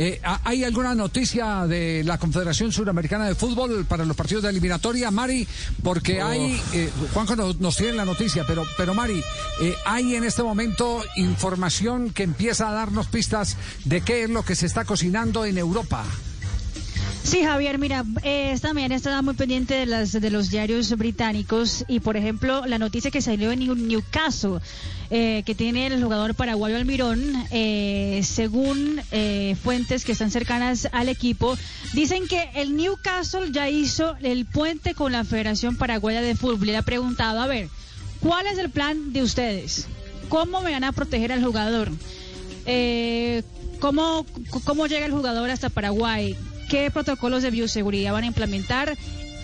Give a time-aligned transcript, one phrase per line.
[0.00, 5.10] Eh, ¿Hay alguna noticia de la Confederación Suramericana de Fútbol para los partidos de eliminatoria,
[5.10, 5.46] Mari?
[5.82, 9.24] Porque hay, eh, Juanjo nos, tiene la noticia, pero, pero Mari,
[9.60, 13.56] eh, hay en este momento información que empieza a darnos pistas
[13.86, 16.04] de qué es lo que se está cocinando en Europa.
[17.22, 22.00] Sí, Javier, mira, eh, también estaba muy pendiente de, las, de los diarios británicos y,
[22.00, 24.60] por ejemplo, la noticia que salió en Newcastle,
[25.10, 31.08] eh, que tiene el jugador paraguayo Almirón, eh, según eh, fuentes que están cercanas al
[31.08, 31.56] equipo,
[31.92, 36.66] dicen que el Newcastle ya hizo el puente con la Federación Paraguaya de Fútbol.
[36.66, 37.68] Le ha preguntado, a ver,
[38.20, 39.86] ¿cuál es el plan de ustedes?
[40.28, 41.90] ¿Cómo me van a proteger al jugador?
[43.80, 44.26] ¿cómo,
[44.64, 46.36] ¿Cómo llega el jugador hasta Paraguay?
[46.68, 48.96] Qué protocolos de bioseguridad van a implementar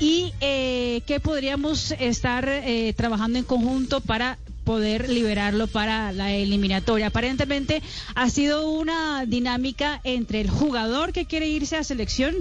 [0.00, 7.08] y eh, qué podríamos estar eh, trabajando en conjunto para poder liberarlo para la eliminatoria.
[7.08, 7.82] Aparentemente
[8.14, 12.34] ha sido una dinámica entre el jugador que quiere irse a selección,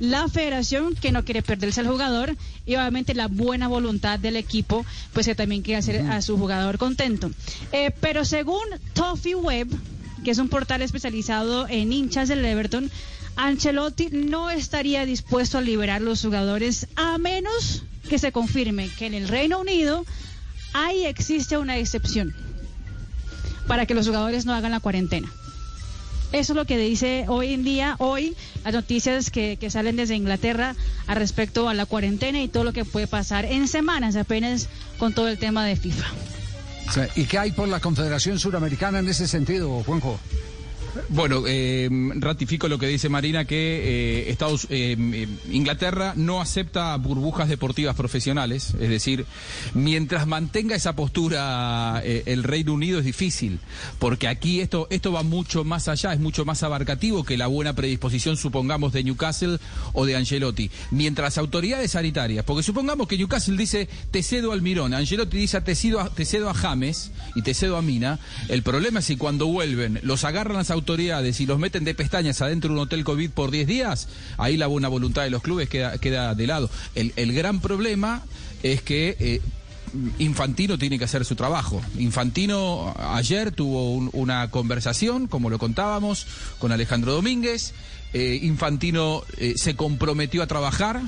[0.00, 4.84] la federación que no quiere perderse al jugador y obviamente la buena voluntad del equipo,
[5.12, 7.30] pues que también quiere hacer a su jugador contento.
[7.72, 9.68] Eh, pero según Toffee Web,
[10.24, 12.90] que es un portal especializado en hinchas del Everton,
[13.36, 19.14] Ancelotti no estaría dispuesto a liberar los jugadores a menos que se confirme que en
[19.14, 20.04] el Reino Unido
[20.72, 22.34] ahí existe una excepción
[23.66, 25.30] para que los jugadores no hagan la cuarentena.
[26.32, 30.16] Eso es lo que dice hoy en día, hoy, las noticias que, que salen desde
[30.16, 30.74] Inglaterra
[31.06, 35.12] a respecto a la cuarentena y todo lo que puede pasar en semanas apenas con
[35.12, 36.06] todo el tema de FIFA.
[37.16, 40.18] ¿Y qué hay por la Confederación Suramericana en ese sentido, Juanjo?
[41.08, 44.96] Bueno, eh, ratifico lo que dice Marina, que eh, Estados, eh,
[45.50, 49.26] Inglaterra no acepta burbujas deportivas profesionales, es decir,
[49.74, 53.58] mientras mantenga esa postura el Reino Unido es difícil,
[53.98, 57.74] porque aquí esto, esto va mucho más allá, es mucho más abarcativo que la buena
[57.74, 59.58] predisposición, supongamos, de Newcastle
[59.92, 60.70] o de Angelotti.
[60.90, 65.74] Mientras autoridades sanitarias, porque supongamos que Newcastle dice te cedo al Mirón, Angelotti dice te
[65.74, 68.18] cedo a, te cedo a James y te cedo a Mina,
[68.48, 71.94] el problema es si cuando vuelven los agarran las autoridades autoridades y los meten de
[71.94, 75.42] pestañas adentro de un hotel COVID por 10 días, ahí la buena voluntad de los
[75.42, 76.70] clubes queda, queda de lado.
[76.94, 78.22] El, gran problema
[78.62, 79.16] es que...
[79.18, 79.40] Eh,
[80.18, 81.80] Infantino tiene que hacer su trabajo.
[81.96, 86.26] Infantino ayer tuvo una conversación, como lo contábamos,
[86.58, 87.74] con Alejandro Domínguez.
[88.12, 91.00] Eh, Infantino eh, se comprometió a trabajar.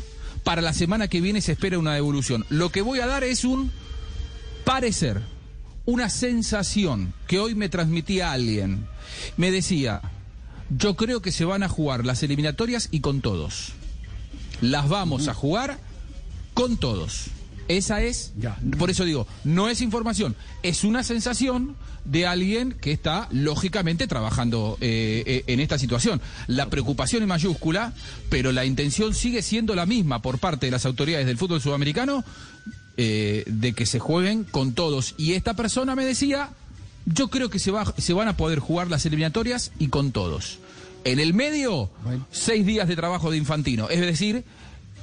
[0.45, 2.47] Para la semana que viene se espera una devolución.
[2.49, 3.73] Lo que voy a dar es un
[4.65, 5.21] parecer
[5.87, 8.87] una sensación que hoy me transmitía alguien.
[9.37, 10.03] Me decía,
[10.69, 13.73] yo creo que se van a jugar las eliminatorias y con todos.
[14.61, 15.79] Las vamos a jugar
[16.55, 17.31] con todos.
[17.69, 18.33] Esa es,
[18.79, 24.79] por eso digo, no es información, es una sensación de alguien que está lógicamente trabajando
[24.81, 26.21] eh, eh, en esta situación.
[26.47, 27.93] La preocupación es mayúscula,
[28.31, 32.25] pero la intención sigue siendo la misma por parte de las autoridades del fútbol sudamericano
[32.97, 35.15] eh, de que se jueguen con todos.
[35.19, 36.51] Y esta persona me decía,
[37.05, 40.59] yo creo que se, va, se van a poder jugar las eliminatorias y con todos.
[41.05, 41.91] En el medio,
[42.31, 43.89] seis días de trabajo de Infantino.
[43.89, 44.45] Es decir,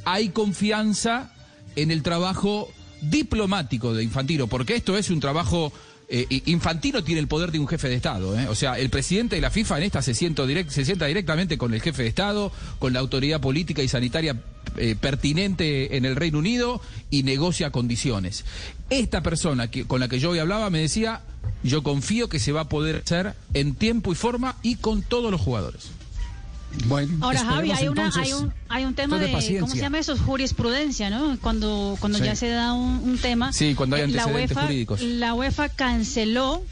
[0.06, 1.34] hay confianza
[1.76, 2.70] en el trabajo
[3.02, 5.72] diplomático de Infantino, porque esto es un trabajo
[6.16, 8.40] eh, Infantino tiene el poder de un jefe de Estado.
[8.40, 8.48] ¿eh?
[8.48, 12.04] O sea, el presidente de la FIFA en esta se, sienta directamente con el jefe
[12.04, 14.40] de Estado, con la autoridad política y sanitaria
[14.78, 18.46] eh, pertinente en el Reino Unido y negocia condiciones.
[18.92, 21.22] Esta persona que, con la que yo hoy hablaba me decía,
[21.64, 25.32] yo confío que se va a poder hacer en tiempo y forma y con todos
[25.32, 25.90] los jugadores.
[27.22, 30.18] Ahora, Javi, hay, una, hay, un, hay un tema de, ¿cómo se llama eso?
[30.18, 31.38] Jurisprudencia, ¿no?
[31.40, 33.54] Cuando, cuando ya se da un, tema.
[33.54, 35.02] Sí, cuando hay antecedentes la UEFA, jurídicos.
[35.02, 36.64] La UEFA canceló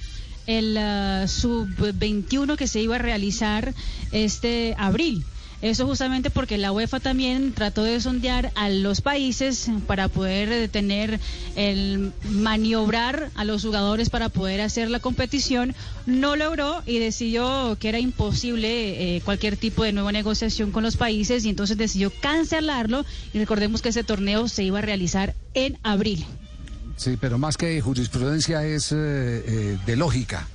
[0.48, 3.74] el uh, sub-21 que se iba a realizar
[4.12, 5.24] este abril.
[5.62, 11.20] Eso justamente porque la UEFA también trató de sondear a los países para poder detener
[11.56, 15.76] el maniobrar a los jugadores para poder hacer la competición.
[16.08, 20.98] No logró y decidió que era imposible eh, cualquier tipo de nueva negociación con los
[20.98, 23.06] países y entonces decidió cancelarlo.
[23.34, 26.26] Y recordemos que ese torneo se iba a realizar en abril.
[26.98, 30.48] Sí, pero más que jurisprudencia es eh, eh, de lógica.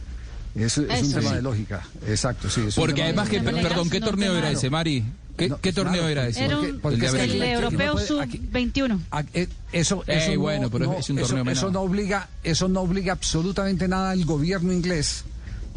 [0.56, 2.62] Es, un tema de lógica, exacto, sí.
[2.74, 5.04] Porque además, que, perdón, ¿qué torneo era ese, Mari?
[5.36, 6.46] ¿Qué, torneo era ese?
[6.46, 9.00] Era el, Europeo Sub-21.
[9.34, 13.86] Eh, eso, eso, bueno, pero es un torneo eso, no obliga, eso no obliga absolutamente
[13.86, 15.24] nada al gobierno inglés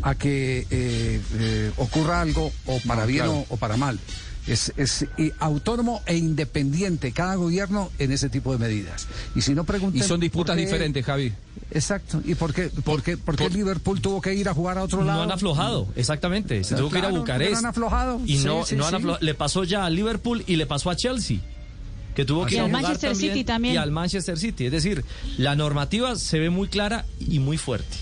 [0.01, 3.99] a que eh, eh, ocurra algo o para bien o, para mal.
[4.47, 9.07] Es, es y autónomo e independiente cada gobierno en ese tipo de medidas.
[9.35, 11.31] Y si no pregunten Y son disputas qué- diferentes, Javi.
[11.71, 12.21] Exacto.
[12.25, 14.83] ¿Y por qué, por qué, por qué por- Liverpool tuvo que ir a jugar a
[14.83, 15.19] otro lado?
[15.19, 16.63] No han aflojado, exactamente.
[16.63, 17.51] Se tuvo que ir a Bucarest.
[17.53, 18.21] no han aflojado.
[18.25, 18.95] Y Sí, no, sí, no han sí.
[18.95, 19.23] aflojado.
[19.23, 21.37] Le pasó ya a Liverpool y le pasó a Chelsea.
[22.15, 23.73] Que tuvo que Y ir a al jugar Manchester también, City también.
[23.75, 24.65] Y al Manchester City.
[24.65, 25.05] Es decir,
[25.37, 27.97] la normativa se ve muy clara y muy fuerte.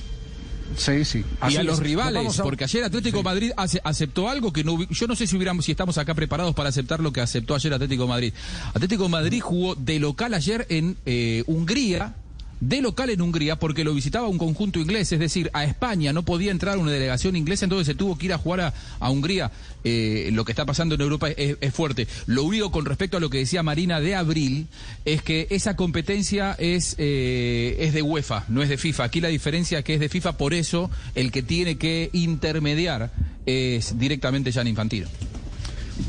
[0.76, 1.24] Sí, sí.
[1.50, 1.84] y a los es.
[1.84, 5.36] Rivales, a- porque ayer Atlético Madrid ace- aceptó algo que no yo no sé si
[5.36, 8.34] hubiéramos si estamos acá preparados para aceptar lo que aceptó ayer Atlético Madrid.
[8.74, 12.16] Atlético Madrid jugó de local ayer en eh, Hungría.
[12.60, 16.24] De local en Hungría porque lo visitaba un conjunto inglés, es decir, a España no
[16.24, 19.52] podía entrar una delegación inglesa, entonces se tuvo que ir a jugar a, Hungría.
[19.84, 22.08] Eh, lo que está pasando en Europa es, es fuerte.
[22.26, 24.68] Lo único con respecto a lo que decía Marina de abril
[25.06, 29.04] es que esa competencia es, eh, es de UEFA, no es de FIFA.
[29.06, 33.12] Aquí la diferencia es que es de FIFA, por eso el que tiene que intermediar
[33.46, 35.08] es directamente Jan Infantino.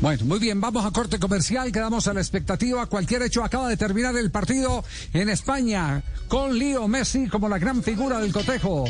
[0.01, 2.85] Bueno, muy bien, vamos a corte comercial, quedamos a la expectativa.
[2.85, 4.83] Cualquier hecho acaba de terminar el partido
[5.13, 8.85] en España con Leo Messi como la gran figura del cotejo.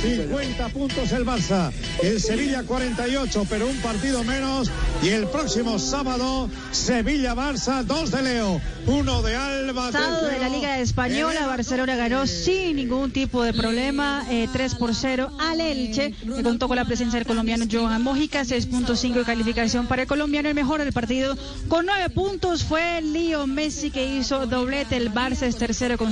[0.00, 1.72] 50 puntos el Barça,
[2.02, 4.70] el Sevilla 48, pero un partido menos.
[5.02, 9.92] Y el próximo sábado, Sevilla-Barça, 2 de Leo, 1 de Alba.
[9.92, 14.94] Sábado de la Liga Española, Barcelona ganó sin ningún tipo de problema, eh, 3 por
[14.94, 19.86] 0 al Elche, que contó con la presencia del colombiano Johan Mojica, 6.5 de calificación
[19.86, 20.48] para el colombiano.
[20.48, 21.36] El mejor del partido
[21.68, 24.96] con 9 puntos fue Leo Messi, que hizo doblete.
[24.96, 26.06] El Barça es tercero con